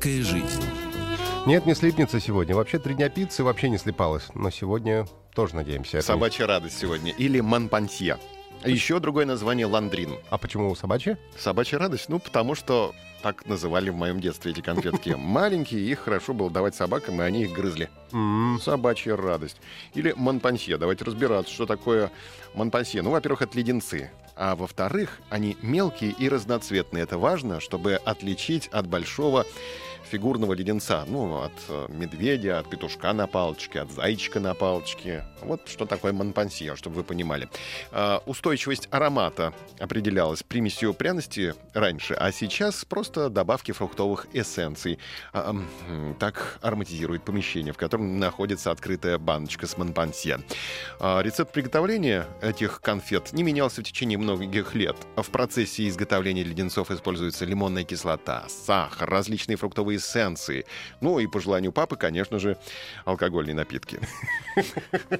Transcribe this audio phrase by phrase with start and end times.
[0.00, 0.64] Сладкая жизнь.
[1.44, 2.54] Нет, не слипнется сегодня.
[2.56, 4.28] Вообще три дня пиццы вообще не слипалась.
[4.34, 5.98] Но сегодня тоже надеемся.
[5.98, 7.12] это- Собачья радость сегодня.
[7.12, 8.16] Или манпансье.
[8.64, 10.14] Еще другое название ландрин.
[10.30, 11.18] А почему собачья?
[11.36, 15.10] Собачья радость, ну, потому что так называли в моем детстве эти конфетки.
[15.18, 17.90] Маленькие, их хорошо было давать собакам, и они их грызли.
[18.62, 19.58] Собачья радость.
[19.92, 20.78] Или манпансье.
[20.78, 22.10] Давайте разбираться, что такое
[22.54, 23.02] манпансье.
[23.02, 24.10] Ну, во-первых, это леденцы.
[24.36, 27.02] А во-вторых, они мелкие и разноцветные.
[27.02, 29.44] Это важно, чтобы отличить от большого
[30.04, 31.04] фигурного леденца.
[31.06, 35.24] Ну, от э, медведя, от петушка на палочке, от зайчика на палочке.
[35.42, 37.48] Вот что такое манпансье, чтобы вы понимали.
[37.92, 44.98] А, устойчивость аромата определялась примесью пряности раньше, а сейчас просто добавки фруктовых эссенций.
[45.32, 50.40] А, м, так ароматизирует помещение, в котором находится открытая баночка с манпансье.
[50.98, 54.96] А, Рецепт приготовления этих конфет не менялся в течение многих лет.
[55.16, 60.64] В процессе изготовления леденцов используется лимонная кислота, сахар, различные фруктовые эссенции.
[61.00, 62.56] Ну и по желанию папы, конечно же,
[63.04, 64.00] алкогольные напитки.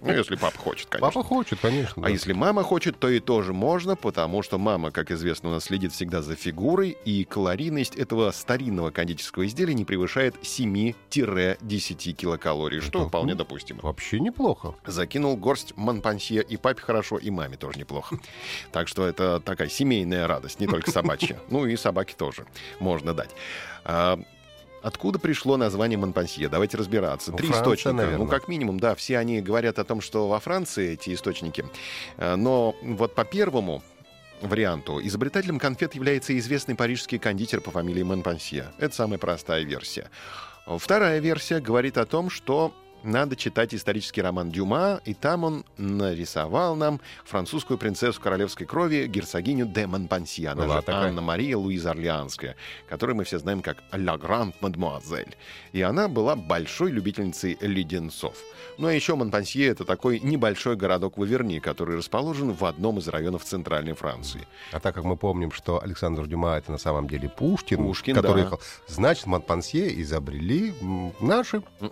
[0.00, 1.08] Ну, если папа хочет, конечно.
[1.08, 2.04] Папа хочет, конечно.
[2.04, 5.64] А если мама хочет, то и тоже можно, потому что мама, как известно, у нас
[5.64, 13.08] следит всегда за фигурой, и калорийность этого старинного кондитерского изделия не превышает 7-10 килокалорий, что
[13.08, 13.80] вполне допустимо.
[13.82, 14.74] Вообще неплохо.
[14.86, 18.18] Закинул горсть манпансье и папе хорошо, и маме тоже неплохо.
[18.72, 21.38] Так что это такая семейная радость, не только собачья.
[21.50, 22.46] Ну и собаке тоже
[22.80, 23.30] можно дать.
[24.82, 26.48] Откуда пришло название Монпансье?
[26.48, 27.30] Давайте разбираться.
[27.32, 27.92] Ну, Три Франция, источника.
[27.96, 28.18] наверное.
[28.18, 31.64] Ну, как минимум, да, все они говорят о том, что во Франции эти источники.
[32.16, 33.82] Э, Но вот по первому
[34.40, 38.66] варианту изобретателем конфет является известный парижский кондитер по фамилии Монпансье.
[38.78, 40.10] Это самая простая версия.
[40.66, 42.72] Вторая версия говорит о том, что
[43.02, 49.66] надо читать исторический роман Дюма, и там он нарисовал нам французскую принцессу королевской крови, герцогиню
[49.66, 50.50] де Монпансье.
[50.50, 51.08] Она Была же такая.
[51.08, 52.56] Анна-Мария Луиза Орлеанская,
[52.88, 55.34] которую мы все знаем как «La Grande Mademoiselle».
[55.72, 58.36] И она была большой любительницей леденцов.
[58.78, 63.08] Ну а еще Монпансье— это такой небольшой городок в Аверни, который расположен в одном из
[63.08, 64.46] районов Центральной Франции.
[64.72, 68.42] А так как мы помним, что Александр Дюма это на самом деле Пушкин, Пушкин, который
[68.42, 68.42] да.
[68.42, 70.74] ехал, значит, Монпансье изобрели
[71.20, 71.62] наши.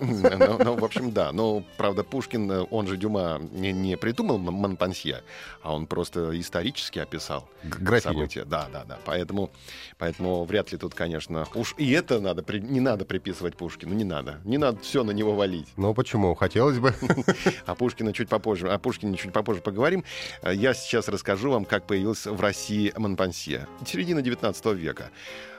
[0.46, 1.32] Ну, ну, в общем, да.
[1.32, 5.22] Но, правда, Пушкин, э, он же Дюма, не, не придумал Монпансье,
[5.62, 8.14] а он просто исторически описал графиню.
[8.14, 8.44] события.
[8.44, 8.98] Да, да, да.
[9.04, 9.50] Поэтому,
[9.98, 14.40] поэтому вряд ли тут, конечно, уж и это надо, не надо приписывать Пушкину, не надо.
[14.44, 15.68] Не надо все на него валить.
[15.76, 16.34] Ну почему?
[16.34, 16.94] Хотелось бы.
[17.66, 20.04] О Пушкине чуть попозже, о Пушкине чуть попозже поговорим.
[20.42, 23.66] Э, Я сейчас расскажу вам, как появился в России Монпансье.
[23.86, 25.10] Середина 19 века.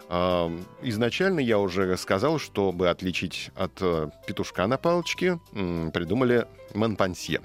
[0.10, 7.42] Изначально я уже сказал, чтобы отличить от э, петушка на палочке, придумали Монпансье.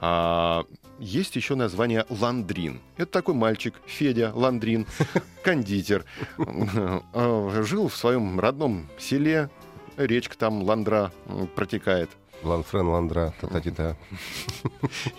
[0.00, 0.64] А,
[0.98, 2.80] Есть еще название Ландрин.
[2.98, 4.86] Это такой мальчик, Федя Ландрин,
[5.42, 6.04] кондитер.
[6.38, 9.48] Э, Жил в своем родном селе.
[9.96, 11.12] Речка там Ландра
[11.54, 12.10] протекает.
[12.42, 13.96] Ланфрен Ландра, та-та-ти-та.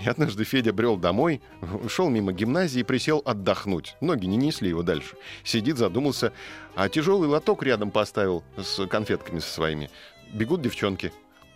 [0.02, 1.42] И однажды Федя брел домой,
[1.88, 3.96] шел мимо гимназии и присел отдохнуть.
[4.02, 5.16] Ноги не несли его дальше.
[5.44, 6.34] Сидит, задумался,
[6.76, 9.90] а тяжелый лоток рядом поставил с конфетками со своими.
[10.34, 11.12] Бегут девчонки.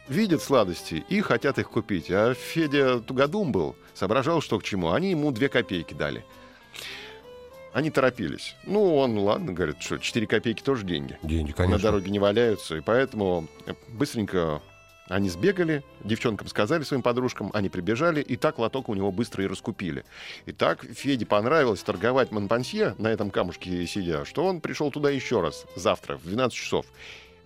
[0.07, 2.09] Видят сладости и хотят их купить.
[2.09, 4.91] А Федя тугодум был, соображал, что к чему.
[4.91, 6.23] Они ему две копейки дали.
[7.73, 8.56] Они торопились.
[8.63, 11.83] Ну, он, ладно, говорит, что 4 копейки тоже деньги Деньги, на конечно.
[11.83, 13.47] дороге не валяются, и поэтому
[13.89, 14.61] быстренько
[15.09, 19.47] они сбегали, девчонкам сказали своим подружкам, они прибежали, и так лоток у него быстро и
[19.47, 20.06] раскупили.
[20.45, 25.42] И так Феде понравилось торговать Монпансье на этом камушке сидя, что он пришел туда еще
[25.42, 26.86] раз завтра в 12 часов,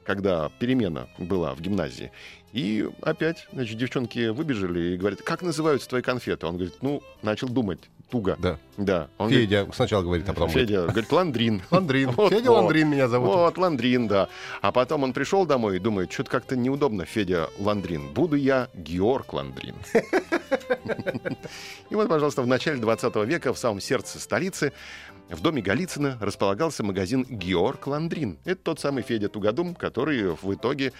[0.04, 2.12] когда перемена была в гимназии.
[2.52, 6.48] И опять, значит, девчонки выбежали и говорят, как называются твои конфеты?
[6.48, 7.80] Он говорит, ну, начал думать
[8.12, 8.36] туго.
[8.40, 8.60] Да.
[8.78, 9.08] Да.
[9.18, 11.62] Он говорит, Федя сначала говорит, а потом говорит, Федя говорит, ландрин.
[11.72, 12.12] Ландрин.
[12.12, 12.62] Вот, Федя вот.
[12.62, 13.30] Ландрин меня зовут.
[13.30, 14.28] Вот, Ландрин, да.
[14.62, 18.10] А потом он пришел домой и думает, что-то как-то неудобно, Федя Ландрин.
[18.14, 19.76] Буду я Георг Ландрин.
[21.90, 24.74] И вот, пожалуйста, в начале 20 века в самом сердце столицы
[25.30, 28.38] в доме Голицына располагался магазин Георг Ландрин.
[28.44, 30.92] Это тот самый Федя Тугодум, который в итоге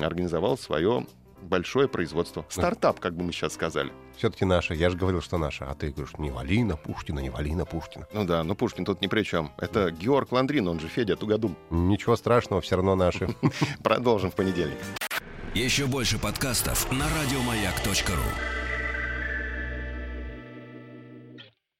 [0.00, 1.04] организовал свое
[1.42, 2.44] большое производство.
[2.48, 3.92] Стартап, как бы мы сейчас сказали.
[4.16, 4.74] Все-таки наша.
[4.74, 5.66] Я же говорил, что наша.
[5.70, 8.06] А ты говоришь, не вали на Пушкина, не вали на Пушкина.
[8.12, 9.52] Ну да, но Пушкин тут ни при чем.
[9.58, 11.56] Это Георг Ландрин, он же Федя Тугодум.
[11.70, 13.28] Ничего страшного, все равно наши.
[13.82, 14.78] Продолжим в понедельник.
[15.54, 18.65] Еще больше подкастов на радиомаяк.ру.